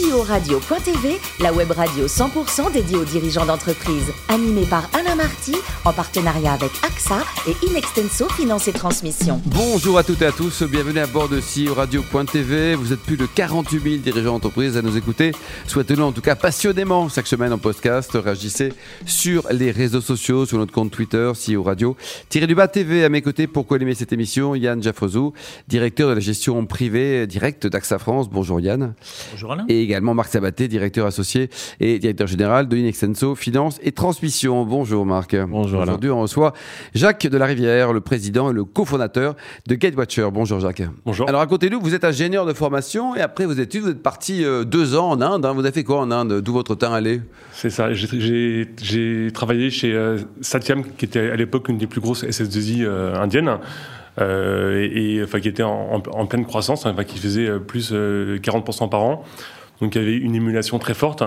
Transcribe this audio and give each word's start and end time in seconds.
CEO 0.00 0.22
Radio.tv, 0.22 1.18
la 1.40 1.52
web 1.52 1.70
radio 1.72 2.06
100% 2.06 2.72
dédiée 2.72 2.96
aux 2.96 3.04
dirigeants 3.04 3.44
d'entreprise. 3.44 4.12
Animée 4.28 4.64
par 4.64 4.88
Alain 4.94 5.14
Marty, 5.14 5.54
en 5.84 5.92
partenariat 5.92 6.52
avec 6.52 6.70
AXA 6.84 7.18
et 7.48 7.66
Inextenso 7.66 8.28
Finance 8.30 8.68
et 8.68 8.72
Transmission. 8.72 9.42
Bonjour 9.46 9.98
à 9.98 10.04
toutes 10.04 10.22
et 10.22 10.26
à 10.26 10.32
tous, 10.32 10.62
bienvenue 10.62 11.00
à 11.00 11.06
bord 11.06 11.28
de 11.28 11.40
CEO 11.40 11.74
Radio.tv. 11.74 12.76
Vous 12.76 12.92
êtes 12.92 13.00
plus 13.00 13.16
de 13.16 13.26
48 13.26 13.80
000 13.80 13.96
dirigeants 13.96 14.34
d'entreprise 14.34 14.76
à 14.76 14.82
nous 14.82 14.96
écouter. 14.96 15.32
Souhaitez-le 15.66 16.02
en 16.02 16.12
tout 16.12 16.22
cas 16.22 16.34
passionnément 16.34 17.08
chaque 17.08 17.26
semaine 17.26 17.52
en 17.52 17.58
podcast. 17.58 18.12
Réagissez 18.14 18.72
sur 19.04 19.48
les 19.50 19.70
réseaux 19.70 20.00
sociaux, 20.00 20.46
sur 20.46 20.58
notre 20.58 20.72
compte 20.72 20.90
Twitter, 20.90 21.32
CEO 21.34 21.62
Radio. 21.62 21.96
Tiré 22.28 22.46
du 22.46 22.54
bas 22.54 22.68
TV 22.68 23.04
à 23.04 23.08
mes 23.08 23.22
côtés 23.22 23.46
pour 23.46 23.66
co-animer 23.66 23.94
cette 23.94 24.12
émission, 24.12 24.54
Yann 24.54 24.82
Jaffrezou, 24.82 25.34
directeur 25.68 26.08
de 26.08 26.14
la 26.14 26.20
gestion 26.20 26.64
privée 26.64 27.26
directe 27.26 27.66
d'AXA 27.66 27.98
France. 27.98 28.30
Bonjour 28.30 28.60
Yann. 28.60 28.94
Bonjour 29.32 29.52
Alain. 29.52 29.66
Et 29.68 29.89
également 29.90 30.14
Marc 30.14 30.30
Sabaté, 30.30 30.68
directeur 30.68 31.06
associé 31.06 31.50
et 31.80 31.98
directeur 31.98 32.28
général 32.28 32.68
de 32.68 32.76
Inextenso 32.76 33.34
Finance 33.34 33.80
et 33.82 33.90
Transmission. 33.90 34.64
Bonjour 34.64 35.04
Marc. 35.04 35.34
Bonjour. 35.48 35.80
Aujourd'hui, 35.80 36.10
on 36.10 36.20
reçoit 36.22 36.52
Jacques 36.94 37.26
de 37.26 37.36
la 37.36 37.46
Rivière, 37.46 37.92
le 37.92 38.00
président 38.00 38.50
et 38.50 38.54
le 38.54 38.64
cofondateur 38.64 39.34
de 39.66 39.74
Gatewatcher. 39.74 40.28
Bonjour 40.32 40.60
Jacques. 40.60 40.82
Bonjour. 41.04 41.28
Alors 41.28 41.40
racontez-nous, 41.40 41.80
vous 41.80 41.94
êtes 41.94 42.04
ingénieur 42.04 42.46
de 42.46 42.52
formation 42.52 43.16
et 43.16 43.20
après 43.20 43.46
vos 43.46 43.52
études, 43.52 43.82
vous 43.82 43.90
êtes 43.90 44.02
parti 44.02 44.44
euh, 44.44 44.62
deux 44.64 44.94
ans 44.94 45.10
en 45.10 45.20
Inde. 45.20 45.44
hein. 45.44 45.52
Vous 45.52 45.60
avez 45.60 45.72
fait 45.72 45.82
quoi 45.84 45.98
en 46.00 46.10
Inde? 46.12 46.40
D'où 46.40 46.52
votre 46.52 46.76
temps 46.76 46.92
allé 46.92 47.20
C'est 47.52 47.70
ça. 47.70 47.92
J'ai- 47.92 49.30
travaillé 49.34 49.70
chez 49.70 49.92
euh, 49.92 50.18
Satyam, 50.40 50.84
qui 50.84 51.04
était 51.04 51.30
à 51.30 51.36
l'époque 51.36 51.68
une 51.68 51.78
des 51.78 51.86
plus 51.88 52.00
grosses 52.00 52.22
SS2I 52.24 52.84
euh, 52.84 53.14
indiennes. 53.16 53.58
euh, 54.20 54.88
et, 54.92 55.14
et, 55.16 55.22
enfin, 55.24 55.40
qui 55.40 55.48
était 55.48 55.62
en, 55.62 55.94
en- 55.96 56.02
en 56.20 56.26
pleine 56.26 56.44
croissance, 56.44 56.84
enfin, 56.86 57.04
qui 57.04 57.18
faisait 57.18 57.48
plus 57.58 57.90
euh, 57.92 58.38
40% 58.38 58.88
par 58.90 59.02
an. 59.02 59.24
Donc 59.80 59.94
il 59.94 60.00
y 60.00 60.04
avait 60.04 60.16
une 60.16 60.34
émulation 60.34 60.78
très 60.78 60.94
forte 60.94 61.22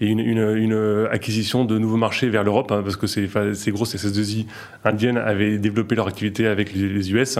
et 0.00 0.06
une, 0.06 0.20
une, 0.20 1.06
acquisition 1.10 1.64
de 1.64 1.78
nouveaux 1.78 1.96
marchés 1.96 2.28
vers 2.28 2.44
l'Europe, 2.44 2.72
hein, 2.72 2.82
parce 2.82 2.96
que 2.96 3.06
ces, 3.06 3.28
ces 3.54 3.70
grosses 3.70 3.94
SS2I 3.94 4.46
indiennes 4.84 5.18
avaient 5.18 5.58
développé 5.58 5.94
leur 5.94 6.08
activité 6.08 6.46
avec 6.46 6.74
les, 6.74 7.12
US, 7.12 7.38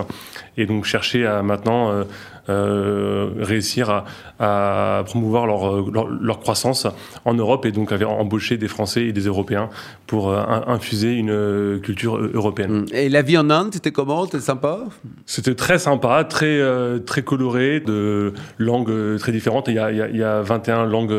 et 0.56 0.66
donc 0.66 0.84
cherchaient 0.84 1.26
à 1.26 1.42
maintenant 1.42 1.90
euh, 1.90 2.04
euh, 2.50 3.30
réussir 3.38 4.04
à, 4.38 5.02
promouvoir 5.06 5.46
leur, 5.46 5.90
leur, 6.20 6.40
croissance 6.40 6.86
en 7.24 7.34
Europe, 7.34 7.64
et 7.64 7.72
donc 7.72 7.92
avaient 7.92 8.04
embauché 8.04 8.58
des 8.58 8.68
Français 8.68 9.06
et 9.06 9.12
des 9.12 9.22
Européens 9.22 9.70
pour 10.06 10.30
euh, 10.30 10.42
infuser 10.66 11.14
une 11.14 11.80
culture 11.82 12.18
européenne. 12.18 12.82
Mm. 12.82 12.86
Et 12.92 13.08
la 13.08 13.22
vie 13.22 13.38
en 13.38 13.48
Inde, 13.48 13.70
c'était 13.72 13.92
comment? 13.92 14.26
C'était 14.26 14.40
sympa? 14.40 14.80
C'était 15.24 15.54
très 15.54 15.78
sympa, 15.78 16.24
très, 16.24 16.60
très 17.06 17.22
coloré, 17.22 17.80
de 17.80 18.34
langues 18.58 19.18
très 19.18 19.32
différentes. 19.32 19.68
Il 19.68 19.74
y 19.74 19.78
a, 19.78 19.90
il 19.90 20.16
y 20.16 20.22
a 20.22 20.42
21 20.42 20.84
langues, 20.86 21.12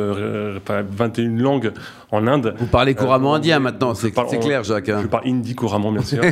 21 0.63 1.34
une 1.35 1.41
langue 1.41 1.71
en 2.11 2.27
Inde. 2.27 2.55
Vous 2.57 2.67
parlez 2.67 2.93
euh, 2.93 2.95
couramment 2.95 3.35
indien 3.35 3.59
maintenant, 3.59 3.93
c'est 3.93 4.11
clair, 4.11 4.63
Jacques. 4.63 4.89
Hein. 4.89 4.99
Je 5.01 5.07
parle 5.07 5.27
hindi 5.27 5.55
couramment, 5.55 5.91
bien 5.91 6.03
sûr. 6.03 6.23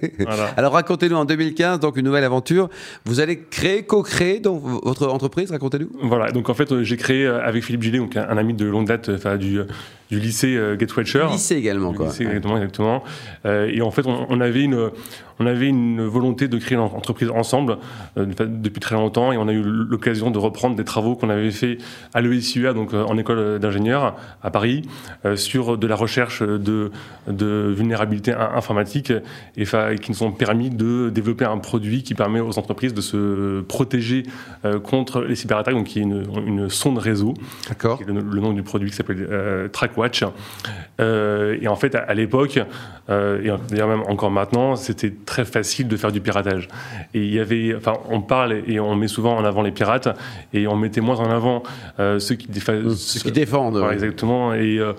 Alors 0.56 0.72
racontez-nous 0.72 1.16
en 1.16 1.24
2015, 1.24 1.80
donc 1.80 1.96
une 1.96 2.04
nouvelle 2.04 2.24
aventure. 2.24 2.68
Vous 3.04 3.20
allez 3.20 3.40
créer, 3.40 3.82
co-créer 3.82 4.40
votre 4.44 5.08
entreprise, 5.08 5.50
racontez-nous. 5.50 5.90
Voilà, 6.02 6.30
donc 6.30 6.48
en 6.48 6.54
fait, 6.54 6.70
euh, 6.72 6.82
j'ai 6.82 6.96
créé 6.96 7.26
euh, 7.26 7.40
avec 7.42 7.64
Philippe 7.64 7.82
Gillet, 7.82 7.98
donc 7.98 8.16
un, 8.16 8.36
ami 8.36 8.54
de 8.54 8.66
longue 8.66 8.86
date, 8.86 9.10
du 9.38 9.64
lycée 10.10 10.56
euh, 10.56 10.76
Gatewatcher. 10.76 11.26
Lycée 11.30 11.56
également, 11.56 11.92
quoi. 11.92 12.06
Lycée, 12.06 12.24
exactement, 12.24 12.56
exactement. 12.56 13.04
Et 13.44 13.82
en 13.82 13.90
fait, 13.90 14.06
on, 14.06 14.40
avait 14.40 14.62
une, 14.62 14.90
on 15.38 15.46
avait 15.46 15.68
une 15.68 16.04
volonté 16.04 16.48
de 16.48 16.58
créer 16.58 16.76
une 16.76 16.84
entreprise 16.84 17.30
ensemble 17.30 17.78
depuis 18.16 18.80
très 18.80 18.94
longtemps 18.94 19.32
et 19.32 19.36
on 19.36 19.48
a 19.48 19.52
eu 19.52 19.62
l'occasion 19.62 20.30
de 20.30 20.38
reprendre 20.38 20.76
des 20.76 20.84
travaux 20.84 21.16
qu'on 21.16 21.30
avait 21.30 21.50
fait 21.50 21.78
à 22.14 22.20
l'ESUA, 22.20 22.72
donc 22.72 22.94
en 22.94 23.16
école 23.16 23.58
d'ingénieur, 23.58 24.16
à 24.46 24.50
Paris, 24.50 24.82
euh, 25.24 25.36
sur 25.36 25.76
de 25.76 25.86
la 25.86 25.96
recherche 25.96 26.42
de, 26.42 26.90
de 27.28 27.72
vulnérabilité 27.76 28.32
in- 28.32 28.50
informatique, 28.54 29.12
et, 29.56 29.64
qui 30.00 30.10
nous 30.12 30.22
ont 30.22 30.30
permis 30.32 30.70
de 30.70 31.10
développer 31.10 31.44
un 31.44 31.58
produit 31.58 32.02
qui 32.02 32.14
permet 32.14 32.40
aux 32.40 32.58
entreprises 32.58 32.94
de 32.94 33.00
se 33.00 33.60
protéger 33.62 34.22
euh, 34.64 34.78
contre 34.78 35.22
les 35.22 35.34
cyberattaques, 35.36 35.74
donc 35.74 35.86
qui 35.88 35.98
est 35.98 36.02
une, 36.02 36.24
une 36.46 36.68
sonde 36.70 36.98
réseau 36.98 37.34
D'accord. 37.68 38.00
le, 38.06 38.14
le 38.20 38.40
nom 38.40 38.52
du 38.52 38.62
produit 38.62 38.90
qui 38.90 38.96
s'appelle 38.96 39.26
euh, 39.30 39.68
TrackWatch. 39.68 40.22
Euh, 41.00 41.58
et 41.60 41.68
en 41.68 41.76
fait, 41.76 41.94
à, 41.94 42.00
à 42.00 42.14
l'époque, 42.14 42.58
euh, 43.10 43.42
et 43.42 43.50
d'ailleurs 43.70 43.88
même 43.88 44.02
encore 44.08 44.30
maintenant, 44.30 44.76
c'était 44.76 45.12
très 45.26 45.44
facile 45.44 45.88
de 45.88 45.96
faire 45.96 46.12
du 46.12 46.20
piratage. 46.20 46.68
Et 47.14 47.24
il 47.24 47.32
y 47.34 47.40
avait, 47.40 47.74
enfin, 47.76 47.94
on 48.08 48.20
parle 48.20 48.62
et 48.66 48.78
on 48.80 48.94
met 48.96 49.08
souvent 49.08 49.36
en 49.36 49.44
avant 49.44 49.62
les 49.62 49.72
pirates, 49.72 50.08
et 50.54 50.66
on 50.66 50.76
mettait 50.76 51.00
moins 51.00 51.16
en 51.18 51.30
avant 51.30 51.62
ceux 51.98 52.34
qui, 52.36 52.48
défa- 52.48 52.94
Ceux 52.94 53.20
qui 53.20 53.32
défendent. 53.32 53.82
exactement. 53.92 54.35
Et, 54.54 54.78
euh, 54.78 54.92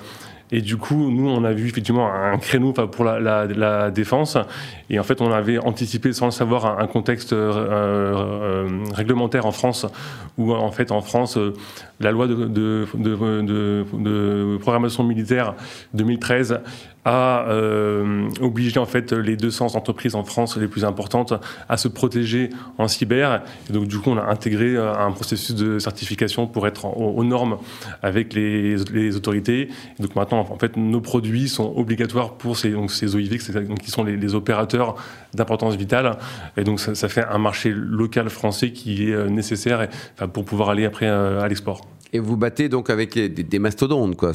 et 0.51 0.61
du 0.61 0.77
coup, 0.77 1.11
nous, 1.11 1.29
on 1.29 1.43
a 1.43 1.51
vu 1.51 1.67
effectivement 1.67 2.09
un 2.09 2.37
créneau 2.37 2.71
pour 2.71 3.03
la, 3.03 3.91
défense. 3.91 4.37
Et 4.89 4.97
en 4.97 5.03
fait, 5.03 5.21
on 5.21 5.31
avait 5.31 5.57
anticipé, 5.57 6.13
sans 6.13 6.25
le 6.25 6.31
savoir, 6.31 6.79
un, 6.79 6.87
contexte 6.87 7.33
euh, 7.33 7.51
euh, 7.53 8.69
réglementaire 8.93 9.45
en 9.45 9.51
France, 9.51 9.85
où 10.37 10.53
en 10.53 10.71
fait, 10.71 10.91
en 10.91 11.01
France, 11.01 11.37
la 11.99 12.11
loi 12.11 12.27
de- 12.27 12.47
de 12.47 14.57
programmation 14.57 15.03
militaire 15.03 15.53
2013 15.93 16.61
a 17.07 17.47
euh, 17.47 18.27
obligé 18.41 18.79
en 18.79 18.85
fait 18.85 19.13
les 19.13 19.37
200 19.37 19.75
entreprises 19.75 20.13
en 20.13 20.25
France 20.25 20.57
les 20.57 20.67
plus 20.67 20.83
importantes 20.83 21.33
à 21.69 21.77
se 21.77 21.87
protéger 21.87 22.49
en 22.77 22.89
cyber. 22.89 23.43
Donc 23.69 23.87
du 23.87 23.97
coup, 23.97 24.09
on 24.09 24.17
a 24.17 24.25
intégré 24.25 24.75
euh, 24.75 24.93
un 24.93 25.11
processus 25.11 25.55
de 25.55 25.79
certification 25.79 26.47
pour 26.47 26.67
être 26.67 26.85
aux, 26.85 27.23
normes 27.23 27.59
avec 28.03 28.33
les, 28.33 29.15
autorités. 29.15 29.69
Donc 29.99 30.15
maintenant, 30.15 30.39
en 30.39 30.59
fait, 30.59 30.75
nos 30.75 30.99
produits 30.99 31.47
sont 31.47 31.73
obligatoires 31.77 32.33
pour 32.33 32.57
ces, 32.57 32.71
donc, 32.71 32.91
ces 32.91 33.15
OIV, 33.15 33.37
qui 33.37 33.89
sont 33.89 34.03
les, 34.03 34.35
opérateurs 34.35 34.95
d'importance 35.33 35.75
vitale. 35.75 36.17
Et 36.57 36.65
donc 36.65 36.81
ça, 36.81 37.07
fait 37.07 37.23
un 37.23 37.37
marché 37.37 37.71
local 37.73 38.29
français 38.29 38.71
qui 38.71 39.09
est 39.09 39.13
euh, 39.13 39.29
nécessaire 39.29 39.87
pour 40.33 40.43
pouvoir 40.43 40.69
aller 40.69 40.83
après 40.83 41.07
euh, 41.07 41.41
à 41.41 41.47
l'export. 41.47 41.81
Et 42.13 42.19
vous 42.19 42.37
battez 42.37 42.69
donc 42.69 42.89
avec 42.89 43.17
des, 43.17 43.59
mastodontes 43.59 44.15
quoi. 44.15 44.31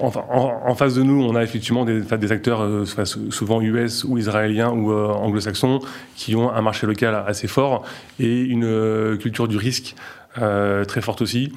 En, 0.00 0.74
face 0.74 0.94
de 0.94 1.02
nous, 1.02 1.22
on 1.22 1.36
a 1.36 1.42
effectivement 1.42 1.84
des, 1.84 2.32
acteurs 2.32 2.62
euh, 2.62 2.84
souvent 2.84 3.60
US 3.60 4.04
ou 4.04 4.18
israéliens 4.18 4.70
ou 4.70 4.92
euh, 4.92 5.06
anglo-saxons 5.06 5.80
qui 6.16 6.34
ont 6.34 6.50
un 6.52 6.62
marché 6.62 6.86
local 6.86 7.14
assez 7.26 7.46
fort 7.46 7.84
et 8.18 8.40
une 8.42 8.64
euh, 8.64 9.16
culture 9.16 9.46
du 9.48 9.56
risque 9.56 9.94
très 10.34 11.00
forte 11.00 11.22
aussi. 11.22 11.52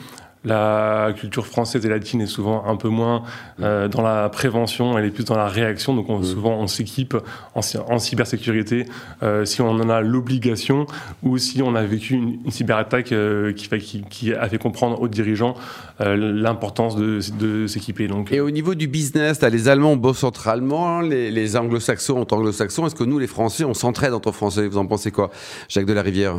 La 0.45 1.13
culture 1.17 1.45
française 1.45 1.85
et 1.85 1.89
latine 1.89 2.21
est 2.21 2.25
souvent 2.27 2.63
un 2.65 2.77
peu 2.77 2.87
moins 2.87 3.23
euh, 3.61 3.89
dans 3.89 4.01
la 4.01 4.29
prévention, 4.29 4.97
elle 4.97 5.03
est 5.03 5.09
plus 5.11 5.25
dans 5.25 5.35
la 5.35 5.49
réaction. 5.49 5.93
Donc 5.93 6.09
on- 6.09 6.23
souvent 6.23 6.51
on 6.57 6.67
s'équipe 6.67 7.17
en, 7.55 7.61
cy- 7.61 7.77
en 7.77 7.99
cybersécurité 7.99 8.85
euh, 9.21 9.43
si 9.43 9.61
on 9.61 9.69
en 9.69 9.89
a 9.89 9.99
l'obligation 9.99 10.85
ou 11.23 11.37
si 11.37 11.61
on 11.61 11.75
a 11.75 11.83
vécu 11.83 12.13
une, 12.13 12.39
une 12.45 12.51
cyberattaque 12.51 13.11
euh, 13.11 13.51
qui, 13.51 13.65
fait- 13.67 13.79
qui, 13.79 14.01
qui 14.09 14.33
a 14.33 14.47
fait 14.47 14.57
comprendre 14.57 15.01
aux 15.01 15.09
dirigeants 15.09 15.55
l'importance 15.99 16.95
de, 16.95 17.19
de 17.37 17.67
s'équiper. 17.67 18.07
Donc 18.07 18.31
Et 18.31 18.39
au 18.39 18.49
niveau 18.51 18.73
du 18.75 18.87
business, 18.87 19.41
les 19.41 19.67
Allemands 19.67 19.97
bossent 19.97 20.23
entre 20.23 20.47
Allemands, 20.47 21.01
les, 21.01 21.29
les 21.31 21.57
Anglo-Saxons 21.57 22.17
entre 22.17 22.35
Anglo-Saxons. 22.35 22.85
Est-ce 22.87 22.95
que 22.95 23.03
nous, 23.03 23.19
les 23.19 23.27
Français, 23.27 23.65
on 23.65 23.73
s'entraide 23.73 24.13
entre 24.13 24.31
Français? 24.31 24.65
Vous 24.69 24.77
en 24.77 24.85
pensez 24.85 25.11
quoi, 25.11 25.29
Jacques 25.67 25.85
de 25.85 25.91
la 25.91 26.01
Rivière? 26.01 26.35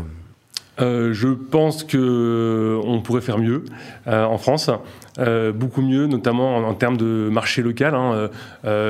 Euh, 0.80 1.12
je 1.12 1.28
pense 1.28 1.84
que 1.84 1.96
euh, 1.98 2.80
on 2.84 3.00
pourrait 3.00 3.20
faire 3.20 3.38
mieux 3.38 3.64
euh, 4.06 4.24
en 4.24 4.38
France, 4.38 4.70
Euh, 5.18 5.52
beaucoup 5.52 5.82
mieux, 5.82 6.06
notamment 6.06 6.56
en, 6.56 6.62
en 6.62 6.72
termes 6.74 6.96
de 6.96 7.28
marché 7.30 7.62
local. 7.62 7.94
hein, 7.94 8.30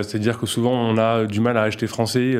C'est-à-dire 0.02 0.38
que 0.38 0.46
souvent 0.46 0.72
on 0.72 0.96
a 0.98 1.24
du 1.24 1.40
mal 1.40 1.56
à 1.56 1.62
acheter 1.62 1.86
français 1.88 2.36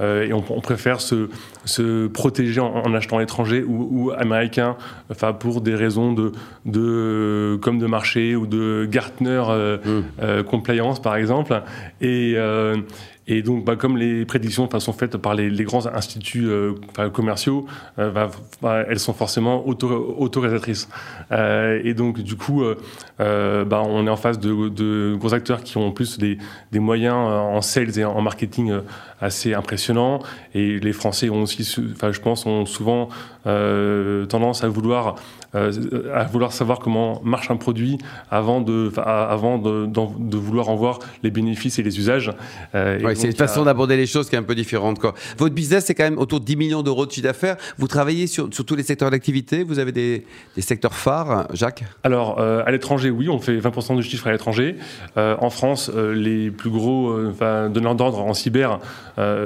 et 0.00 0.32
on, 0.32 0.42
on 0.48 0.60
préfère 0.60 1.00
se, 1.00 1.28
se 1.64 2.06
protéger 2.06 2.60
en, 2.60 2.72
en 2.86 2.94
achetant 2.94 3.18
étranger 3.20 3.62
ou, 3.66 3.88
ou 3.90 4.10
américain, 4.12 4.76
enfin 5.10 5.32
pour 5.32 5.60
des 5.60 5.74
raisons 5.74 6.12
de, 6.12 6.32
de 6.64 7.58
comme 7.60 7.78
de 7.78 7.86
marché 7.86 8.36
ou 8.36 8.46
de 8.46 8.86
Gartner 8.90 9.42
euh, 9.48 9.76
Mm. 9.84 10.02
euh, 10.22 10.42
compliance 10.44 11.02
par 11.02 11.16
exemple. 11.16 11.60
Et 12.00 12.36
et 13.28 13.42
donc, 13.42 13.64
bah, 13.64 13.76
comme 13.76 13.96
les 13.96 14.24
prédictions 14.24 14.68
sont 14.78 14.92
faites 14.92 15.16
par 15.16 15.34
les, 15.34 15.50
les 15.50 15.64
grands 15.64 15.86
instituts 15.86 16.46
euh, 16.46 16.74
commerciaux, 17.12 17.66
euh, 17.98 18.10
bah, 18.62 18.84
elles 18.88 19.00
sont 19.00 19.12
forcément 19.14 19.66
auto- 19.66 20.14
autorisatrices. 20.18 20.88
Euh, 21.32 21.80
et 21.82 21.94
donc, 21.94 22.20
du 22.20 22.36
coup, 22.36 22.62
euh, 22.62 22.76
euh, 23.20 23.64
bah, 23.64 23.82
on 23.84 24.06
est 24.06 24.10
en 24.10 24.16
face 24.16 24.38
de, 24.38 24.68
de 24.68 25.16
gros 25.18 25.34
acteurs 25.34 25.62
qui 25.62 25.76
ont 25.76 25.90
plus 25.90 26.18
des, 26.18 26.38
des 26.72 26.78
moyens 26.78 27.16
euh, 27.16 27.38
en 27.38 27.62
sales 27.62 27.98
et 27.98 28.04
en 28.04 28.20
marketing 28.20 28.72
assez 29.20 29.54
impressionnants. 29.54 30.20
Et 30.54 30.78
les 30.78 30.92
Français 30.92 31.28
ont 31.30 31.42
aussi, 31.42 31.64
je 31.64 32.20
pense, 32.20 32.46
ont 32.46 32.64
souvent 32.66 33.08
tendance 34.28 34.64
à 34.64 34.68
vouloir 34.68 35.14
à 35.54 36.24
vouloir 36.24 36.52
savoir 36.52 36.80
comment 36.80 37.20
marche 37.24 37.50
un 37.50 37.56
produit 37.56 37.96
avant 38.30 38.60
de, 38.60 38.92
avant 38.98 39.56
de, 39.56 39.86
de 39.86 40.36
vouloir 40.36 40.68
en 40.68 40.74
voir 40.76 40.98
les 41.22 41.30
bénéfices 41.30 41.78
et 41.78 41.82
les 41.82 41.98
usages. 41.98 42.32
C'est 43.16 43.28
une 43.28 43.36
façon 43.36 43.64
d'aborder 43.64 43.96
les 43.96 44.06
choses 44.06 44.28
qui 44.28 44.36
est 44.36 44.38
un 44.38 44.42
peu 44.42 44.54
différente. 44.54 44.98
Quoi. 44.98 45.14
Votre 45.38 45.54
business, 45.54 45.84
c'est 45.86 45.94
quand 45.94 46.04
même 46.04 46.18
autour 46.18 46.40
de 46.40 46.44
10 46.44 46.56
millions 46.56 46.82
d'euros 46.82 47.06
de 47.06 47.10
chiffre 47.10 47.26
d'affaires. 47.26 47.56
Vous 47.78 47.88
travaillez 47.88 48.26
sur, 48.26 48.52
sur, 48.52 48.64
tous 48.64 48.76
les 48.76 48.82
secteurs 48.82 49.10
d'activité? 49.10 49.64
Vous 49.64 49.78
avez 49.78 49.92
des, 49.92 50.26
des, 50.54 50.62
secteurs 50.62 50.94
phares, 50.94 51.46
Jacques? 51.52 51.84
Alors, 52.04 52.38
euh, 52.38 52.62
à 52.66 52.70
l'étranger, 52.70 53.10
oui, 53.10 53.28
on 53.28 53.38
fait 53.38 53.58
20% 53.58 53.96
du 53.96 54.02
chiffre 54.02 54.26
à 54.26 54.32
l'étranger. 54.32 54.76
Euh, 55.16 55.36
en 55.40 55.50
France, 55.50 55.90
euh, 55.94 56.14
les 56.14 56.50
plus 56.50 56.70
gros 56.70 57.14
donneurs 57.68 57.94
d'ordre 57.94 58.20
en 58.20 58.34
cyber 58.34 58.78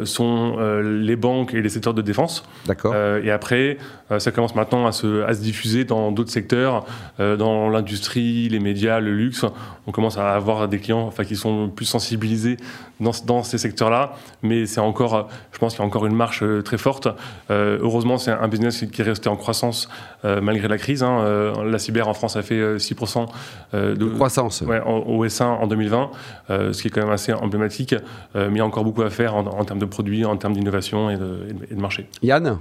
sont 0.05 0.57
les 0.83 1.17
banques 1.17 1.55
et 1.55 1.63
les 1.63 1.69
secteurs 1.69 1.95
de 1.95 2.03
défense. 2.03 2.45
D'accord. 2.67 2.95
et 2.95 3.31
après, 3.31 3.79
ça 4.19 4.31
commence 4.31 4.55
maintenant 4.55 4.87
à 4.87 4.93
se, 4.93 5.23
à 5.23 5.35
se 5.35 5.41
diffuser 5.41 5.85
dans 5.85 6.13
d'autres 6.13 6.31
secteurs, 6.31 6.85
dans 7.19 7.69
l'industrie, 7.69 8.49
les 8.49 8.59
médias, 8.59 9.01
le 9.01 9.15
luxe. 9.15 9.45
On 9.87 9.93
commence 9.93 10.19
à 10.19 10.35
avoir 10.35 10.69
des 10.69 10.79
clients 10.79 11.07
enfin, 11.07 11.25
qui 11.25 11.37
sont 11.37 11.69
plus 11.69 11.85
sensibilisés 11.85 12.57
dans, 13.01 13.13
dans 13.27 13.43
ces 13.43 13.59
secteurs-là, 13.61 14.15
mais 14.43 14.67
c'est 14.67 14.81
encore, 14.81 15.29
je 15.53 15.59
pense 15.59 15.75
qu'il 15.75 15.81
y 15.81 15.85
a 15.85 15.87
encore 15.87 16.07
une 16.07 16.15
marche 16.15 16.43
très 16.65 16.79
forte. 16.79 17.09
heureusement, 17.51 18.19
c'est 18.19 18.31
un 18.31 18.49
business 18.49 18.85
qui 18.93 19.01
est 19.01 19.05
resté 19.05 19.29
en 19.29 19.37
croissance 19.37 19.89
malgré 20.25 20.69
la 20.69 20.79
crise. 20.79 21.03
Hein. 21.03 21.53
la 21.65 21.79
cyber 21.79 22.09
en 22.09 22.15
France 22.15 22.37
a 22.37 22.43
fait 22.43 22.77
6% 22.77 23.27
de, 23.73 23.95
de, 23.95 24.07
croissance 24.07 24.63
ouais, 24.63 24.81
au 24.85 25.25
S1 25.25 25.45
en 25.45 25.67
2020, 25.67 26.11
ce 26.49 26.83
qui 26.83 26.89
est 26.89 26.91
quand 26.91 27.03
même 27.03 27.11
assez 27.11 27.33
emblématique, 27.33 27.95
mais 28.35 28.49
il 28.51 28.57
y 28.57 28.61
a 28.61 28.67
encore 28.67 28.85
beaucoup 28.85 29.03
à 29.03 29.11
faire 29.11 29.35
en, 29.37 29.47
en 29.47 29.65
termes 29.65 29.79
de 29.79 29.87
produits, 29.87 30.25
en 30.25 30.37
termes 30.37 30.55
d'innovation 30.55 31.11
et 31.11 31.17
de, 31.17 31.49
et 31.71 31.75
de 31.75 31.81
marché. 31.81 32.09
Yann 32.23 32.59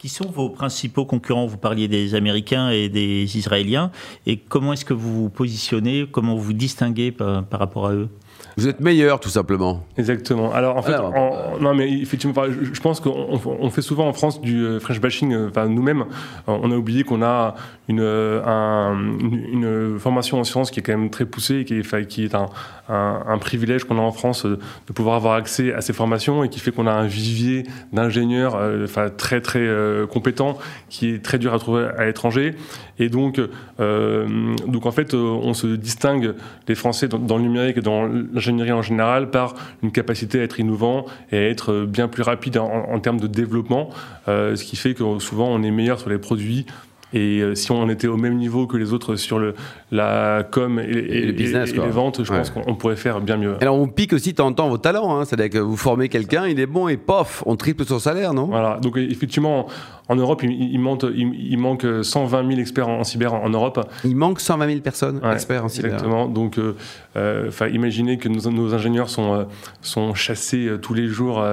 qui 0.00 0.08
sont 0.08 0.30
vos 0.30 0.48
principaux 0.48 1.04
concurrents? 1.04 1.44
Vous 1.44 1.58
parliez 1.58 1.86
des 1.86 2.14
Américains 2.14 2.70
et 2.70 2.88
des 2.88 3.36
Israéliens. 3.36 3.90
Et 4.26 4.38
comment 4.38 4.72
est-ce 4.72 4.86
que 4.86 4.94
vous 4.94 5.24
vous 5.24 5.28
positionnez? 5.28 6.06
Comment 6.10 6.34
vous 6.34 6.42
vous 6.42 6.52
distinguez 6.54 7.12
par, 7.12 7.44
par 7.44 7.60
rapport 7.60 7.86
à 7.86 7.92
eux? 7.92 8.08
Vous 8.56 8.68
êtes 8.68 8.80
meilleur, 8.80 9.20
tout 9.20 9.28
simplement. 9.28 9.84
Exactement. 9.96 10.52
Alors, 10.52 10.76
en 10.76 10.82
fait, 10.82 10.94
en, 10.94 11.58
non, 11.60 11.74
mais 11.74 11.90
effectivement, 12.00 12.34
je 12.46 12.80
pense 12.80 13.00
qu'on 13.00 13.70
fait 13.70 13.82
souvent 13.82 14.06
en 14.06 14.12
France 14.12 14.40
du 14.40 14.64
euh, 14.64 14.80
French 14.80 15.00
bashing. 15.00 15.32
Euh, 15.32 15.48
enfin, 15.48 15.66
nous-mêmes, 15.68 16.04
on 16.46 16.70
a 16.70 16.76
oublié 16.76 17.04
qu'on 17.04 17.22
a 17.22 17.54
une, 17.88 18.00
euh, 18.00 18.44
un, 18.44 18.98
une, 19.20 19.98
formation 19.98 20.40
en 20.40 20.44
sciences 20.44 20.70
qui 20.70 20.80
est 20.80 20.82
quand 20.82 20.96
même 20.96 21.10
très 21.10 21.24
poussée, 21.24 21.64
qui 21.64 21.78
est, 21.78 22.06
qui 22.06 22.24
est 22.24 22.34
un, 22.34 22.48
un, 22.88 23.22
un 23.26 23.38
privilège 23.38 23.84
qu'on 23.84 23.98
a 23.98 24.02
en 24.02 24.12
France 24.12 24.44
de 24.44 24.92
pouvoir 24.92 25.16
avoir 25.16 25.34
accès 25.34 25.72
à 25.72 25.80
ces 25.80 25.92
formations 25.92 26.44
et 26.44 26.48
qui 26.48 26.60
fait 26.60 26.70
qu'on 26.70 26.86
a 26.86 26.92
un 26.92 27.06
vivier 27.06 27.64
d'ingénieurs, 27.92 28.58
enfin, 28.84 29.08
très 29.08 29.40
très 29.40 29.68
compétents, 30.10 30.58
qui 30.88 31.10
est 31.10 31.24
très 31.24 31.38
dur 31.38 31.54
à 31.54 31.58
trouver 31.58 31.88
à 31.96 32.04
l'étranger. 32.04 32.54
Et 32.98 33.08
donc, 33.08 33.40
donc 33.78 34.86
en 34.86 34.90
fait, 34.90 35.14
on 35.14 35.54
se 35.54 35.66
distingue 35.66 36.34
les 36.68 36.74
Français 36.74 37.08
dans, 37.08 37.18
dans 37.18 37.36
le 37.36 37.42
numérique 37.42 37.78
et 37.78 37.82
dans 37.82 38.06
l'ingénierie 38.32 38.72
en 38.72 38.82
général 38.82 39.30
par 39.30 39.54
une 39.82 39.92
capacité 39.92 40.40
à 40.40 40.42
être 40.42 40.60
innovant 40.60 41.06
et 41.32 41.38
à 41.38 41.48
être 41.48 41.84
bien 41.84 42.08
plus 42.08 42.22
rapide 42.22 42.58
en, 42.58 42.98
termes 43.00 43.20
de 43.20 43.26
développement, 43.26 43.90
euh, 44.28 44.56
ce 44.56 44.64
qui 44.64 44.76
fait 44.76 44.94
que 44.94 45.18
souvent 45.18 45.48
on 45.48 45.62
est 45.62 45.70
meilleur 45.70 46.00
sur 46.00 46.10
les 46.10 46.18
produits 46.18 46.66
et 47.12 47.40
euh, 47.40 47.54
si 47.54 47.72
on 47.72 47.88
était 47.88 48.06
au 48.06 48.16
même 48.16 48.36
niveau 48.36 48.66
que 48.66 48.76
les 48.76 48.92
autres 48.92 49.16
sur 49.16 49.38
le, 49.38 49.54
la 49.90 50.44
com 50.48 50.78
et, 50.78 51.28
et, 51.28 51.32
business, 51.32 51.70
et 51.70 51.78
les 51.78 51.88
ventes, 51.88 52.22
je 52.22 52.32
pense 52.32 52.50
qu'on 52.50 52.74
pourrait 52.76 52.96
faire 52.96 53.20
bien 53.20 53.36
mieux. 53.36 53.56
Alors 53.60 53.78
on 53.78 53.88
pique 53.88 54.12
aussi 54.12 54.30
de 54.30 54.36
temps 54.36 54.46
en 54.46 54.52
temps 54.52 54.68
vos 54.68 54.78
talents, 54.78 55.18
hein. 55.18 55.24
c'est-à-dire 55.24 55.50
que 55.50 55.58
vous 55.58 55.76
formez 55.76 56.08
quelqu'un, 56.08 56.46
il 56.46 56.60
est 56.60 56.66
bon 56.66 56.88
et 56.88 56.96
pof, 56.96 57.42
on 57.46 57.56
triple 57.56 57.84
son 57.84 57.98
salaire, 57.98 58.32
non? 58.32 58.46
Voilà, 58.46 58.78
donc 58.80 58.96
effectivement, 58.96 59.66
en 60.08 60.16
Europe, 60.16 60.42
il, 60.42 60.50
il, 60.50 60.78
manque, 60.80 61.04
il, 61.14 61.58
manque 61.58 61.86
120 62.02 62.48
000 62.48 62.60
experts 62.60 62.88
en, 62.88 63.04
cyber 63.04 63.34
en, 63.34 63.48
Europe. 63.48 63.88
Il 64.04 64.16
manque 64.16 64.40
120 64.40 64.68
000 64.68 64.80
personnes 64.80 65.20
experts 65.32 65.64
en 65.64 65.68
cyber. 65.68 65.92
Exactement. 65.92 66.26
Donc, 66.26 66.58
euh, 66.58 66.74
euh 67.16 67.50
imaginez 67.72 68.18
que 68.18 68.28
nos, 68.28 68.50
nos 68.50 68.74
ingénieurs 68.74 69.08
sont, 69.08 69.46
sont 69.82 70.14
chassés 70.14 70.68
tous 70.82 70.94
les 70.94 71.06
jours 71.06 71.44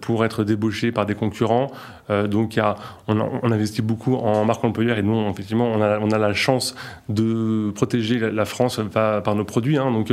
pour 0.00 0.24
être 0.24 0.42
débauchés 0.42 0.90
par 0.90 1.06
des 1.06 1.14
concurrents. 1.14 1.70
Donc, 2.08 2.56
y 2.56 2.60
a, 2.60 2.76
on, 3.08 3.18
on, 3.20 3.50
investit 3.50 3.82
beaucoup 3.82 4.14
en 4.14 4.44
marque 4.44 4.64
employeur 4.64 4.98
et 4.98 5.02
nous, 5.02 5.28
effectivement, 5.28 5.66
on 5.66 5.82
a, 5.82 5.98
on 5.98 6.10
a 6.10 6.18
la 6.18 6.34
chance 6.34 6.74
de 7.08 7.70
protéger 7.74 8.18
la, 8.18 8.44
France 8.44 8.80
par, 8.92 9.22
par, 9.22 9.34
nos 9.34 9.44
produits. 9.44 9.76
Hein, 9.76 9.90
donc, 9.90 10.12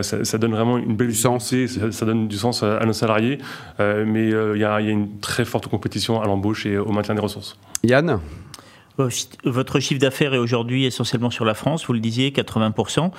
ça, 0.00 0.24
ça, 0.24 0.38
donne 0.38 0.52
vraiment 0.52 0.78
une 0.78 0.96
belle 0.96 1.14
sens. 1.14 1.54
Ça, 1.66 1.92
ça, 1.92 2.06
donne 2.06 2.28
du 2.28 2.36
sens 2.36 2.62
à, 2.62 2.84
nos 2.84 2.92
salariés. 2.92 3.38
mais 3.78 4.28
il 4.28 4.58
y, 4.58 4.64
a, 4.64 4.80
y 4.80 4.88
a 4.88 4.90
une 4.90 5.18
très 5.20 5.44
forte 5.44 5.68
compétition 5.68 6.20
à 6.20 6.26
l'embauche 6.26 6.66
et 6.66 6.78
au 6.78 6.92
maintien 6.92 7.14
des 7.14 7.20
ressources. 7.20 7.58
Yann? 7.82 8.20
Votre 8.96 9.80
chiffre 9.80 10.00
d'affaires 10.00 10.34
est 10.34 10.38
aujourd'hui 10.38 10.84
essentiellement 10.84 11.30
sur 11.30 11.44
la 11.44 11.54
France, 11.54 11.84
vous 11.86 11.94
le 11.94 11.98
disiez, 11.98 12.30
80%. 12.30 13.10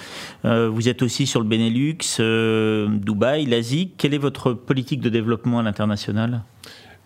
Euh, 0.46 0.70
vous 0.70 0.88
êtes 0.88 1.02
aussi 1.02 1.28
sur 1.28 1.42
le 1.42 1.46
Benelux, 1.46 1.98
euh, 2.22 2.88
Dubaï, 2.90 3.46
l'Asie. 3.46 3.92
Quelle 3.98 4.14
est 4.14 4.20
votre 4.20 4.54
politique 4.54 5.02
de 5.02 5.10
développement 5.10 5.60
à 5.60 5.64
l'international? 5.64 6.44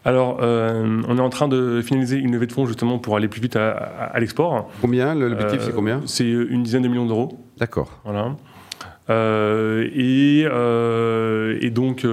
Alors, 0.06 0.40
euh, 0.42 1.02
on 1.08 1.18
est 1.18 1.22
en 1.22 1.30
train 1.30 1.48
de 1.48 1.82
finaliser 1.82 2.18
une 2.18 2.32
levée 2.32 2.48
de 2.48 2.54
fonds 2.54 2.66
justement 2.66 3.00
pour 3.00 3.18
aller 3.18 3.28
plus 3.28 3.42
vite 3.42 3.56
à, 3.56 3.72
à, 3.72 4.20
l'export. 4.20 4.70
Combien 4.82 5.14
L'objectif, 5.14 5.62
c'est 5.62 5.76
combien 5.76 6.02
C'est 6.06 6.30
une 6.30 6.64
dizaine 6.64 6.84
de 6.84 6.88
millions 6.88 7.06
d'euros. 7.06 7.38
D'accord. 7.58 8.00
Voilà. 8.06 8.36
et, 9.84 10.46
et, 11.62 11.70
donc, 11.70 12.08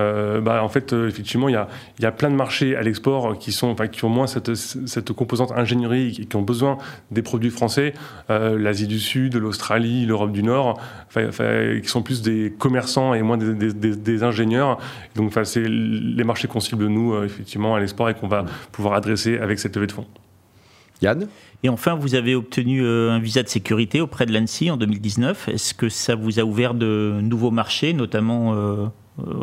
euh, 0.00 0.40
bah, 0.40 0.62
en 0.62 0.68
fait, 0.68 0.92
euh, 0.92 1.08
effectivement, 1.08 1.48
il 1.48 1.52
y 1.52 1.56
a, 1.56 1.68
y 2.00 2.06
a, 2.06 2.12
plein 2.12 2.30
de 2.30 2.36
marchés 2.36 2.76
à 2.76 2.82
l'export 2.82 3.38
qui, 3.38 3.52
sont, 3.52 3.74
qui 3.74 4.04
ont 4.04 4.08
moins 4.08 4.26
cette, 4.26 4.54
cette 4.54 5.12
composante 5.12 5.52
ingénierie, 5.52 6.12
qui, 6.12 6.26
qui, 6.26 6.36
ont 6.36 6.42
besoin 6.42 6.78
des 7.10 7.22
produits 7.22 7.50
français, 7.50 7.94
euh, 8.30 8.58
l'Asie 8.58 8.86
du 8.86 8.98
Sud, 8.98 9.36
l'Australie, 9.36 10.06
l'Europe 10.06 10.32
du 10.32 10.42
Nord, 10.42 10.80
qui 11.14 11.88
sont 11.88 12.02
plus 12.02 12.22
des 12.22 12.52
commerçants 12.58 13.14
et 13.14 13.22
moins 13.22 13.38
des, 13.38 13.72
des, 13.72 13.96
des 13.96 14.22
ingénieurs. 14.22 14.78
Donc, 15.14 15.32
c'est 15.44 15.66
les 15.66 16.24
marchés 16.24 16.48
qu'on 16.48 16.60
cible, 16.60 16.86
nous, 16.86 17.14
euh, 17.14 17.24
effectivement, 17.24 17.74
à 17.74 17.80
l'export 17.80 18.08
et 18.08 18.14
qu'on 18.14 18.28
va 18.28 18.44
pouvoir 18.72 18.94
adresser 18.94 19.38
avec 19.38 19.58
cette 19.58 19.74
levée 19.76 19.86
de 19.86 19.92
fonds. 19.92 20.06
Yann? 21.02 21.28
Et 21.62 21.68
enfin, 21.68 21.94
vous 21.94 22.14
avez 22.14 22.34
obtenu 22.34 22.82
euh, 22.82 23.10
un 23.10 23.18
visa 23.18 23.42
de 23.42 23.48
sécurité 23.48 24.00
auprès 24.00 24.26
de 24.26 24.32
l'ANSI 24.32 24.70
en 24.70 24.76
2019. 24.76 25.48
Est-ce 25.48 25.74
que 25.74 25.88
ça 25.88 26.14
vous 26.14 26.38
a 26.40 26.42
ouvert 26.42 26.74
de 26.74 27.18
nouveaux 27.22 27.50
marchés, 27.50 27.92
notamment 27.92 28.54
euh, 28.54 28.86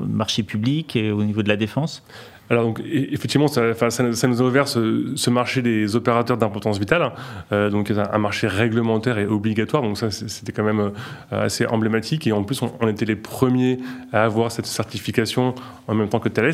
marché 0.08 0.44
public 0.44 0.96
et 0.96 1.12
au 1.12 1.24
niveau 1.24 1.44
de 1.44 1.50
la 1.50 1.56
défense 1.56 2.04
alors 2.53 2.65
donc 2.65 2.81
effectivement, 2.85 3.47
ça, 3.47 4.03
nous 4.27 4.41
a 4.41 4.45
ouvert 4.45 4.67
ce, 4.67 5.29
marché 5.29 5.61
des 5.63 5.95
opérateurs 5.95 6.38
d'importance 6.38 6.77
vitale, 6.77 7.11
euh, 7.51 7.71
donc 7.71 7.91
un, 7.91 8.17
marché 8.19 8.47
réglementaire 8.47 9.17
et 9.17 9.25
obligatoire. 9.25 9.81
Donc 9.81 9.97
ça, 9.97 10.11
c'était 10.11 10.51
quand 10.51 10.63
même 10.63 10.79
euh, 10.79 11.45
assez 11.45 11.65
emblématique. 11.65 12.27
Et 12.27 12.31
en 12.31 12.44
plus, 12.44 12.61
on, 12.61 12.88
était 12.88 13.05
les 13.05 13.15
premiers 13.15 13.79
à 14.11 14.23
avoir 14.23 14.51
cette 14.51 14.67
certification 14.67 15.55
en 15.88 15.95
même 15.95 16.09
temps 16.09 16.19
que 16.19 16.29
Thales. 16.29 16.53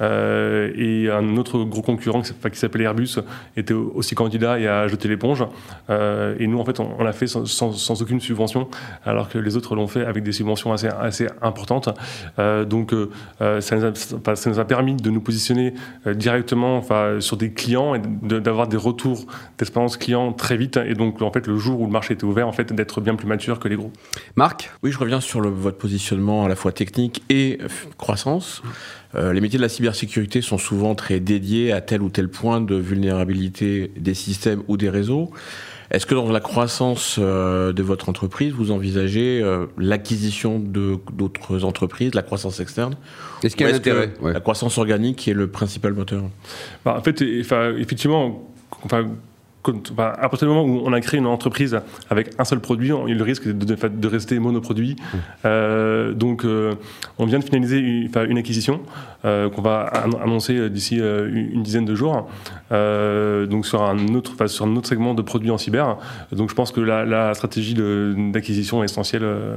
Euh, 0.00 0.72
et 0.76 1.08
un 1.08 1.36
autre 1.36 1.62
gros 1.62 1.82
concurrent 1.82 2.22
qui, 2.22 2.58
s'appelait 2.58 2.84
Airbus 2.84 3.18
était 3.56 3.74
aussi 3.74 4.16
candidat 4.16 4.58
et 4.58 4.66
a 4.66 4.88
jeté 4.88 5.08
l'éponge. 5.08 5.44
Et 5.88 6.46
nous, 6.46 6.58
en 6.58 6.64
fait, 6.64 6.80
on, 6.80 7.02
l'a 7.02 7.12
fait 7.12 7.28
sans, 7.28 8.02
aucune 8.02 8.20
subvention, 8.20 8.68
alors 9.04 9.28
que 9.28 9.38
les 9.38 9.56
autres 9.56 9.76
l'ont 9.76 9.86
fait 9.86 10.04
avec 10.04 10.24
des 10.24 10.32
subventions 10.32 10.72
assez, 10.72 11.26
importantes. 11.42 11.90
Donc 12.66 12.92
ça 13.38 13.76
nous, 13.76 13.84
a, 13.84 14.36
ça 14.36 14.50
nous 14.50 14.58
a 14.58 14.64
permis 14.64 14.94
de 14.94 15.10
nous 15.10 15.20
positionner 15.28 15.74
euh, 16.06 16.14
directement 16.14 16.78
enfin, 16.78 17.20
sur 17.20 17.36
des 17.36 17.52
clients 17.52 17.94
et 17.94 18.00
d'avoir 18.00 18.66
des 18.66 18.78
retours 18.78 19.26
d'expérience 19.58 19.98
client 19.98 20.32
très 20.32 20.56
vite. 20.56 20.78
Et 20.78 20.94
donc, 20.94 21.20
en 21.20 21.30
fait, 21.30 21.46
le 21.46 21.58
jour 21.58 21.82
où 21.82 21.84
le 21.84 21.92
marché 21.92 22.14
était 22.14 22.24
ouvert, 22.24 22.48
en 22.48 22.52
fait, 22.52 22.72
d'être 22.72 23.02
bien 23.02 23.14
plus 23.14 23.26
mature 23.26 23.58
que 23.60 23.68
les 23.68 23.76
gros. 23.76 23.92
Marc? 24.36 24.70
Oui, 24.82 24.90
je 24.90 24.98
reviens 24.98 25.20
sur 25.20 25.42
le, 25.42 25.50
votre 25.50 25.76
positionnement 25.76 26.46
à 26.46 26.48
la 26.48 26.56
fois 26.56 26.72
technique 26.72 27.22
et 27.28 27.58
croissance. 27.98 28.62
Euh, 29.14 29.34
les 29.34 29.42
métiers 29.42 29.58
de 29.58 29.62
la 29.62 29.68
cybersécurité 29.68 30.40
sont 30.40 30.56
souvent 30.56 30.94
très 30.94 31.20
dédiés 31.20 31.72
à 31.72 31.82
tel 31.82 32.00
ou 32.00 32.08
tel 32.08 32.28
point 32.28 32.62
de 32.62 32.76
vulnérabilité 32.76 33.92
des 33.98 34.14
systèmes 34.14 34.62
ou 34.66 34.78
des 34.78 34.88
réseaux. 34.88 35.30
Est-ce 35.90 36.04
que 36.04 36.14
dans 36.14 36.30
la 36.30 36.40
croissance 36.40 37.16
euh, 37.18 37.72
de 37.72 37.82
votre 37.82 38.08
entreprise, 38.08 38.52
vous 38.52 38.70
envisagez 38.70 39.40
euh, 39.42 39.66
l'acquisition 39.78 40.58
d'autres 40.58 41.64
entreprises, 41.64 42.14
la 42.14 42.22
croissance 42.22 42.60
externe? 42.60 42.96
Est-ce 43.42 43.56
qu'il 43.56 43.66
y 43.66 43.70
a 43.70 43.72
un 43.72 43.76
intérêt? 43.76 44.12
Ouais. 44.20 44.32
La 44.32 44.40
croissance 44.40 44.76
organique 44.76 45.16
qui 45.16 45.30
est 45.30 45.34
le 45.34 45.48
principal 45.48 45.94
moteur? 45.94 46.24
Bah, 46.84 46.96
En 46.98 47.02
fait, 47.02 47.22
effectivement, 47.22 48.52
enfin, 48.82 49.08
à 49.98 50.28
partir 50.28 50.48
du 50.48 50.54
moment 50.54 50.64
où 50.64 50.82
on 50.84 50.92
a 50.92 51.00
créé 51.00 51.18
une 51.18 51.26
entreprise 51.26 51.78
avec 52.10 52.30
un 52.38 52.44
seul 52.44 52.60
produit, 52.60 52.92
il 53.06 53.10
y 53.10 53.12
a 53.12 53.18
le 53.18 53.24
risque 53.24 53.46
de, 53.46 53.52
de, 53.52 53.88
de 53.88 54.08
rester 54.08 54.38
monoproduit. 54.38 54.96
Mmh. 54.98 55.16
Euh, 55.44 56.12
donc, 56.12 56.44
euh, 56.44 56.74
on 57.18 57.26
vient 57.26 57.38
de 57.38 57.44
finaliser 57.44 57.78
une, 57.78 58.10
une 58.28 58.38
acquisition 58.38 58.80
euh, 59.24 59.50
qu'on 59.50 59.62
va 59.62 59.80
annoncer 60.22 60.70
d'ici 60.70 61.00
euh, 61.00 61.28
une 61.32 61.62
dizaine 61.62 61.84
de 61.84 61.94
jours, 61.94 62.28
euh, 62.72 63.46
donc 63.46 63.66
sur 63.66 63.82
un 63.82 64.14
autre, 64.14 64.46
sur 64.46 64.66
un 64.66 64.76
autre 64.76 64.88
segment 64.88 65.14
de 65.14 65.22
produits 65.22 65.50
en 65.50 65.58
cyber. 65.58 65.98
Donc, 66.32 66.50
je 66.50 66.54
pense 66.54 66.72
que 66.72 66.80
la, 66.80 67.04
la 67.04 67.34
stratégie 67.34 67.74
d'acquisition 67.74 68.82
est 68.82 68.86
essentielle. 68.86 69.24
Euh. 69.24 69.54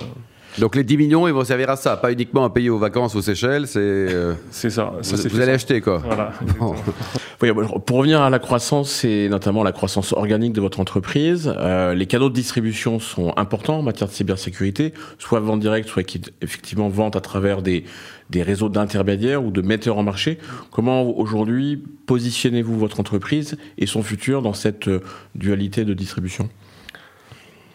Donc 0.57 0.75
les 0.75 0.83
10 0.83 0.97
millions, 0.97 1.27
ils 1.29 1.33
vont 1.33 1.45
servir 1.45 1.69
à 1.69 1.77
ça, 1.77 1.95
pas 1.95 2.11
uniquement 2.11 2.43
à 2.43 2.49
payer 2.49 2.69
aux 2.69 2.77
vacances 2.77 3.15
aux 3.15 3.21
Seychelles, 3.21 3.67
c'est... 3.67 4.07
c'est 4.49 4.69
ça. 4.69 4.91
ça 5.01 5.15
vous, 5.15 5.29
vous 5.29 5.39
allez 5.39 5.53
acheter 5.53 5.79
quoi. 5.79 5.99
Voilà. 6.05 6.33
pour 7.49 7.97
revenir 7.97 8.21
à 8.21 8.29
la 8.29 8.39
croissance 8.39 9.03
et 9.03 9.27
notamment 9.27 9.63
la 9.63 9.71
croissance 9.71 10.13
organique 10.13 10.53
de 10.53 10.61
votre 10.61 10.79
entreprise, 10.79 11.53
euh, 11.57 11.95
les 11.95 12.05
canaux 12.05 12.29
de 12.29 12.35
distribution 12.35 12.99
sont 12.99 13.33
importants 13.35 13.79
en 13.79 13.81
matière 13.81 14.07
de 14.07 14.13
cybersécurité, 14.13 14.93
soit 15.17 15.39
vente 15.39 15.59
directe, 15.59 15.89
soit 15.89 16.17
effectivement 16.41 16.87
vente 16.89 17.15
à 17.15 17.21
travers 17.21 17.61
des, 17.61 17.83
des 18.29 18.43
réseaux 18.43 18.69
d'intermédiaires 18.69 19.43
ou 19.43 19.49
de 19.49 19.61
metteurs 19.61 19.97
en 19.97 20.03
marché. 20.03 20.37
Comment 20.69 21.03
aujourd'hui 21.17 21.83
positionnez-vous 22.05 22.77
votre 22.77 22.99
entreprise 22.99 23.57
et 23.77 23.87
son 23.87 24.03
futur 24.03 24.41
dans 24.41 24.53
cette 24.53 24.87
euh, 24.87 25.01
dualité 25.33 25.83
de 25.83 25.93
distribution? 25.93 26.47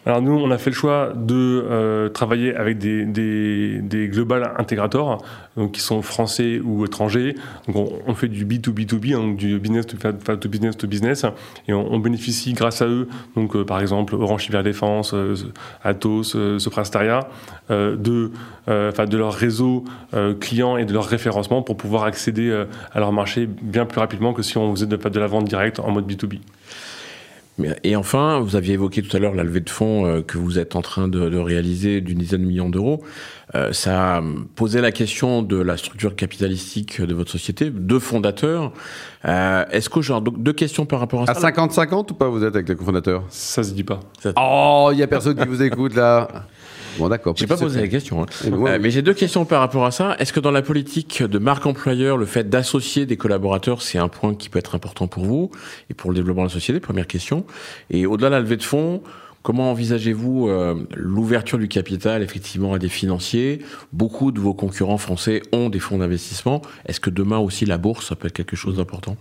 Alors 0.07 0.21
nous, 0.21 0.31
on 0.31 0.51
a 0.51 0.57
fait 0.57 0.69
le 0.69 0.75
choix 0.75 1.11
de 1.13 1.35
euh, 1.69 2.07
travailler 2.07 2.55
avec 2.55 2.77
des, 2.77 3.03
des, 3.03 3.81
des, 3.81 4.07
global 4.07 4.53
intégrateurs, 4.57 5.17
donc 5.57 5.73
qui 5.73 5.81
sont 5.81 6.01
français 6.01 6.61
ou 6.63 6.85
étrangers. 6.85 7.35
Donc 7.67 7.91
on, 8.07 8.15
fait 8.15 8.29
du 8.29 8.45
B2B2B, 8.45 9.13
hein, 9.13 9.19
donc 9.19 9.35
du 9.35 9.59
business 9.59 9.85
to, 9.85 9.97
to, 9.97 10.47
business 10.47 10.77
to 10.77 10.87
business, 10.87 11.25
et 11.67 11.73
on, 11.73 11.99
bénéficie 11.99 12.53
grâce 12.53 12.81
à 12.81 12.87
eux, 12.87 13.09
donc 13.35 13.57
euh, 13.57 13.65
par 13.65 13.81
exemple 13.81 14.15
Orange 14.15 14.45
Cyberdéfense, 14.45 15.13
euh, 15.13 15.35
Atos, 15.83 16.37
Soprasteria, 16.57 17.27
de, 17.69 18.31
de 18.67 19.17
leur 19.17 19.33
réseau 19.33 19.83
client 20.39 20.77
et 20.77 20.85
de 20.85 20.93
leur 20.93 21.05
référencement 21.05 21.61
pour 21.61 21.75
pouvoir 21.75 22.05
accéder 22.05 22.65
à 22.93 22.99
leur 23.01 23.11
marché 23.11 23.45
bien 23.45 23.85
plus 23.85 23.99
rapidement 23.99 24.31
que 24.31 24.41
si 24.41 24.57
on 24.57 24.73
faisait 24.73 24.85
de, 24.85 24.95
de 24.95 25.19
la 25.19 25.27
vente 25.27 25.43
directe 25.43 25.81
en 25.81 25.91
mode 25.91 26.09
B2B. 26.09 26.39
Et 27.83 27.95
enfin, 27.95 28.39
vous 28.39 28.55
aviez 28.55 28.75
évoqué 28.75 29.01
tout 29.01 29.15
à 29.15 29.19
l'heure 29.19 29.33
la 29.33 29.43
levée 29.43 29.61
de 29.61 29.69
fonds 29.69 30.05
euh, 30.05 30.21
que 30.21 30.37
vous 30.37 30.59
êtes 30.59 30.75
en 30.75 30.81
train 30.81 31.07
de, 31.07 31.37
réaliser 31.37 32.01
d'une 32.01 32.19
dizaine 32.19 32.41
de 32.41 32.47
millions 32.47 32.69
d'euros. 32.69 33.03
Euh, 33.55 33.73
ça 33.73 34.21
posé 34.55 34.81
la 34.81 34.91
question 34.91 35.41
de 35.41 35.57
la 35.57 35.77
structure 35.77 36.15
capitalistique 36.15 37.01
de 37.01 37.13
votre 37.15 37.31
société, 37.31 37.71
deux 37.71 37.99
fondateurs. 37.99 38.73
Euh, 39.25 39.65
est-ce 39.71 39.89
qu'aujourd'hui, 39.89 40.33
deux 40.37 40.53
questions 40.53 40.85
par 40.85 40.99
rapport 40.99 41.23
à, 41.27 41.33
ça. 41.33 41.47
À 41.47 41.51
50-50 41.51 42.11
ou 42.11 42.13
pas 42.13 42.27
vous 42.27 42.43
êtes 42.43 42.55
avec 42.55 42.69
les 42.69 42.75
cofondateurs? 42.75 43.23
Ça 43.29 43.63
se 43.63 43.73
dit 43.73 43.83
pas. 43.83 44.01
Oh, 44.35 44.89
il 44.91 44.99
y 44.99 45.03
a 45.03 45.07
personne 45.07 45.35
qui 45.35 45.47
vous 45.47 45.63
écoute 45.63 45.95
là. 45.95 46.27
Bon, 46.97 47.09
d'accord. 47.09 47.35
J'ai 47.37 47.47
pas 47.47 47.57
posé 47.57 47.81
la 47.81 47.87
question. 47.87 48.23
Hein. 48.23 48.25
Euh, 48.45 48.79
mais 48.81 48.91
j'ai 48.91 49.01
deux 49.01 49.13
questions 49.13 49.45
par 49.45 49.59
rapport 49.59 49.85
à 49.85 49.91
ça. 49.91 50.15
Est-ce 50.19 50.33
que 50.33 50.39
dans 50.39 50.51
la 50.51 50.61
politique 50.61 51.23
de 51.23 51.39
marque 51.39 51.65
employeur, 51.65 52.17
le 52.17 52.25
fait 52.25 52.49
d'associer 52.49 53.05
des 53.05 53.17
collaborateurs, 53.17 53.81
c'est 53.81 53.97
un 53.97 54.07
point 54.07 54.35
qui 54.35 54.49
peut 54.49 54.59
être 54.59 54.75
important 54.75 55.07
pour 55.07 55.25
vous 55.25 55.51
et 55.89 55.93
pour 55.93 56.11
le 56.11 56.15
développement 56.15 56.43
de 56.43 56.47
la 56.47 56.53
société? 56.53 56.79
Première 56.79 57.07
question. 57.07 57.45
Et 57.89 58.05
au-delà 58.05 58.29
de 58.29 58.35
la 58.35 58.39
levée 58.39 58.57
de 58.57 58.63
fonds, 58.63 59.01
Comment 59.47 59.71
envisagez-vous 59.71 60.49
euh, 60.49 60.75
l'ouverture 60.93 61.57
du 61.57 61.69
capital 61.69 62.21
effectivement 62.21 62.73
à 62.73 62.79
des 62.79 62.89
financiers? 62.89 63.59
Beaucoup 63.93 64.33
de 64.33 64.41
vos 64.41 64.53
concurrents 64.53 64.97
français 64.97 65.41
ont 65.53 65.69
des 65.69 65.79
fonds 65.79 65.99
d'investissement. 65.99 66.61
Est-ce 66.85 66.99
que 66.99 67.09
demain 67.09 67.37
aussi 67.37 67.63
la 67.63 67.77
bourse, 67.77 68.09
ça 68.09 68.17
peut 68.17 68.27
être 68.27 68.33
quelque 68.33 68.57
chose 68.57 68.75
d'important? 68.75 69.15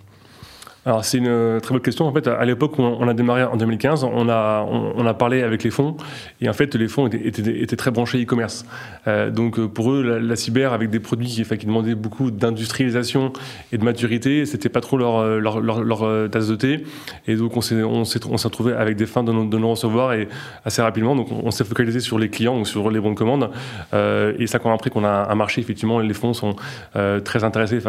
Alors 0.87 1.05
c'est 1.05 1.19
une 1.19 1.27
euh, 1.27 1.59
très 1.59 1.73
bonne 1.73 1.83
question. 1.83 2.07
En 2.07 2.13
fait, 2.13 2.29
à 2.29 2.45
l'époque 2.45 2.79
où 2.79 2.83
on 2.83 3.09
a 3.09 3.13
démarré 3.13 3.43
en 3.43 3.57
2015, 3.57 4.05
on 4.05 4.29
a, 4.29 4.63
on, 4.63 5.05
a 5.05 5.15
parlé 5.15 5.43
avec 5.43 5.65
les 5.65 5.71
fonds 5.71 5.97
et 6.41 6.49
en 6.49 6.53
fait 6.53 6.77
les 6.77 6.87
fonds 6.87 7.09
étaient, 7.09 7.61
étaient, 7.61 7.77
très 7.77 7.91
branchés 7.91 8.23
e-commerce. 8.23 8.65
Euh, 9.09 9.31
donc 9.31 9.59
euh, 9.59 9.67
pour 9.67 9.91
eux, 9.91 10.21
la, 10.21 10.37
cyber 10.37 10.73
avec 10.73 10.91
des 10.91 11.01
produits 11.01 11.27
qui, 11.27 11.43
qui 11.43 11.67
demandaient 11.67 11.97
beaucoup 11.97 12.31
d'industrialisation 12.31 13.33
et 13.73 13.79
de 13.79 13.85
maturité, 13.85 14.47
c'était 14.47 14.69
pas 14.69 14.81
trop 14.81 14.97
leur, 14.97 15.27
leur, 15.41 15.61
leur, 15.61 16.31
tasse 16.31 16.47
de 16.47 16.55
thé. 16.55 16.85
Et 17.27 17.35
donc 17.35 17.57
on 17.57 17.61
s'est 17.61 17.83
on 17.83 18.05
s'est 18.05 18.21
retrouvé 18.45 18.73
avec 18.73 18.97
des 18.97 19.07
fins 19.07 19.25
de, 19.25 19.33
de 19.33 19.59
non 19.59 19.71
recevoir 19.71 20.13
et 20.13 20.29
assez 20.65 20.83
rapidement. 20.83 21.17
Donc 21.17 21.33
on, 21.33 21.51
s'est 21.51 21.65
focalisé 21.65 21.99
sur 21.99 22.17
les 22.17 22.29
clients, 22.29 22.55
donc 22.55 22.69
sur 22.69 22.93
les 22.93 23.01
bons 23.01 23.11
de 23.11 23.17
commande. 23.17 23.51
Euh, 23.93 24.35
et 24.39 24.47
ça 24.47 24.61
quand 24.61 24.73
après 24.73 24.91
qu'on 24.91 25.05
a 25.05 25.27
un 25.29 25.35
marché 25.35 25.61
effectivement, 25.61 25.99
les 25.99 26.15
fonds 26.15 26.33
sont 26.33 26.55
très 26.93 27.43
intéressés 27.43 27.81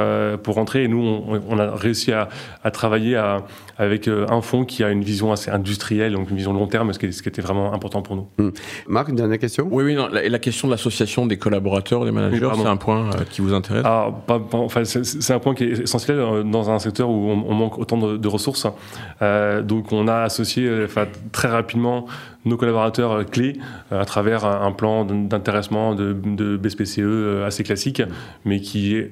pour 0.42 0.56
rentrer 0.56 0.84
et 0.86 0.88
nous 0.88 1.04
on, 1.04 1.42
on 1.48 1.60
a 1.60 1.76
réussi 1.76 2.12
à, 2.12 2.28
à 2.64 2.72
travailler 2.72 2.87
travailler 2.88 3.22
avec 3.78 4.08
euh, 4.08 4.26
un 4.30 4.42
fonds 4.42 4.64
qui 4.64 4.84
a 4.84 4.90
une 4.90 5.04
vision 5.04 5.32
assez 5.32 5.52
industrielle, 5.52 6.14
donc 6.14 6.30
une 6.30 6.38
vision 6.38 6.54
long 6.54 6.68
terme, 6.68 6.94
ce 6.94 7.00
qui, 7.00 7.12
ce 7.12 7.22
qui 7.22 7.28
était 7.28 7.42
vraiment 7.42 7.74
important 7.74 8.02
pour 8.02 8.16
nous. 8.16 8.28
Hmm. 8.38 8.52
Marc, 8.88 9.10
une 9.10 9.16
dernière 9.16 9.40
question? 9.40 9.68
Oui, 9.70 9.84
oui, 9.84 9.96
non, 9.96 10.08
la, 10.08 10.28
la 10.28 10.40
question 10.40 10.68
de 10.68 10.74
l'association 10.74 11.26
des 11.26 11.38
collaborateurs, 11.38 12.06
des 12.06 12.12
managers, 12.12 12.50
c'est 12.56 12.66
un 12.66 12.78
point 12.78 13.10
euh, 13.10 13.24
qui 13.30 13.42
vous 13.42 13.54
intéresse? 13.54 13.84
Ah, 13.86 14.10
enfin, 14.54 14.86
C'est 14.86 15.34
un 15.34 15.40
point 15.40 15.54
qui 15.54 15.66
est 15.66 15.82
essentiel 15.82 16.18
euh, 16.18 16.44
dans 16.44 16.70
un 16.70 16.80
secteur 16.80 17.10
où 17.10 17.30
on, 17.30 17.54
manque 17.54 17.78
autant 17.78 17.98
de, 17.98 18.28
ressources. 18.28 18.68
donc 19.64 19.92
on 19.92 20.08
a 20.08 20.22
associé 20.22 20.86
très 21.32 21.48
rapidement 21.48 22.06
nos 22.48 22.58
collaborateurs 22.58 23.12
euh, 23.12 23.24
clés 23.24 23.58
euh, 23.92 24.02
à 24.02 24.06
travers 24.06 24.46
un, 24.46 24.72
plan 24.72 25.06
d'intéressement 25.06 25.96
de, 25.96 26.14
BSPCE 26.58 27.00
euh, 27.00 27.48
assez 27.48 27.64
classique, 27.64 28.02
mais 28.46 28.60
qui 28.60 28.96
est 28.96 29.12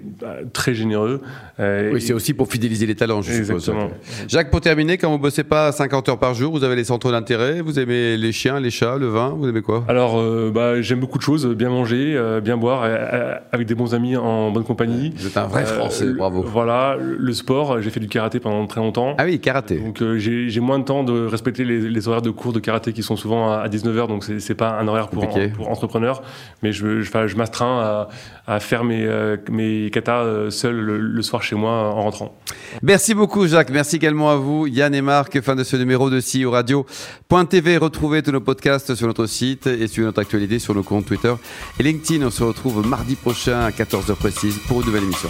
très 0.53 0.73
généreux. 0.73 1.21
oui, 1.59 2.01
c'est 2.01 2.13
aussi 2.13 2.33
pour 2.33 2.51
fidéliser 2.51 2.85
les 2.85 2.95
talents, 2.95 3.21
je 3.21 3.31
Exactement. 3.31 3.89
suppose. 3.89 4.25
Jacques, 4.27 4.51
pour 4.51 4.61
terminer, 4.61 4.97
quand 4.97 5.09
vous 5.09 5.19
bossez 5.19 5.43
pas 5.43 5.71
50 5.71 6.09
heures 6.09 6.19
par 6.19 6.33
jour, 6.33 6.51
vous 6.51 6.63
avez 6.63 6.75
les 6.75 6.83
centres 6.83 7.11
d'intérêt, 7.11 7.61
vous 7.61 7.79
aimez 7.79 8.17
les 8.17 8.31
chiens, 8.31 8.59
les 8.59 8.69
chats, 8.69 8.97
le 8.97 9.07
vin, 9.07 9.29
vous 9.29 9.47
aimez 9.47 9.61
quoi? 9.61 9.83
Alors, 9.87 10.21
bah, 10.51 10.81
j'aime 10.81 10.99
beaucoup 10.99 11.17
de 11.17 11.23
choses, 11.23 11.47
bien 11.47 11.69
manger, 11.69 12.19
bien 12.43 12.57
boire, 12.57 12.83
avec 13.51 13.67
des 13.67 13.75
bons 13.75 13.93
amis 13.93 14.15
en 14.15 14.51
bonne 14.51 14.63
compagnie. 14.63 15.13
Vous 15.15 15.27
êtes 15.27 15.37
un 15.37 15.47
vrai 15.47 15.65
Français, 15.65 16.13
bravo. 16.13 16.43
Voilà, 16.43 16.97
le 16.99 17.33
sport, 17.33 17.81
j'ai 17.81 17.89
fait 17.89 17.99
du 17.99 18.07
karaté 18.07 18.39
pendant 18.39 18.65
très 18.67 18.81
longtemps. 18.81 19.15
Ah 19.17 19.25
oui, 19.25 19.39
karaté. 19.39 19.77
Donc 19.77 20.01
j'ai 20.17 20.59
moins 20.59 20.79
de 20.79 20.83
temps 20.83 21.03
de 21.03 21.25
respecter 21.25 21.65
les, 21.65 21.89
les, 21.89 22.07
horaires 22.07 22.21
de 22.21 22.29
cours 22.29 22.53
de 22.53 22.59
karaté 22.59 22.93
qui 22.93 23.03
sont 23.03 23.15
souvent 23.25 23.51
à 23.51 23.67
19h, 23.67 24.07
donc 24.07 24.23
c'est 24.23 24.53
pas 24.53 24.77
un 24.79 24.87
horaire 24.87 25.07
pour, 25.07 25.27
pour 25.55 25.71
entrepreneur. 25.71 26.21
Mais 26.61 26.71
je, 26.71 27.01
je, 27.01 27.27
je 27.27 27.35
m'astreins 27.35 27.79
à, 27.79 28.07
à, 28.45 28.59
faire 28.59 28.83
mes, 28.83 29.03
euh, 29.03 29.37
mes 29.49 29.89
katas 29.89 30.23
euh, 30.23 30.49
seul 30.51 30.75
le, 30.75 31.21
soir 31.23 31.41
chez 31.41 31.55
moi 31.55 31.71
en 31.71 32.03
rentrant. 32.03 32.37
Merci 32.83 33.15
beaucoup, 33.15 33.47
Jacques. 33.47 33.71
Merci 33.71 33.95
également 33.95 34.29
à 34.29 34.35
vous, 34.35 34.67
Yann 34.67 34.93
et 34.93 35.01
Marc, 35.01 35.41
fin 35.41 35.55
de 35.55 35.63
ce 35.63 35.75
numéro 35.75 36.11
de 36.11 36.19
CEO 36.19 36.51
Radio.tv. 36.51 37.77
Retrouvez 37.77 38.21
tous 38.21 38.31
nos 38.31 38.41
podcasts 38.41 38.93
sur 38.93 39.07
notre 39.07 39.25
site 39.25 39.65
et 39.65 39.87
sur 39.87 40.05
notre 40.05 40.21
actualité 40.21 40.59
sur 40.59 40.75
nos 40.75 40.83
comptes 40.83 41.05
Twitter 41.07 41.33
et 41.79 41.83
LinkedIn. 41.83 42.23
On 42.27 42.29
se 42.29 42.43
retrouve 42.43 42.85
mardi 42.87 43.15
prochain 43.15 43.61
à 43.61 43.71
14h 43.71 44.13
précise 44.17 44.59
pour 44.67 44.81
une 44.81 44.85
nouvelle 44.85 45.03
émission. 45.03 45.29